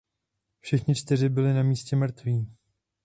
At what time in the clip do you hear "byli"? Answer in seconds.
1.29-1.53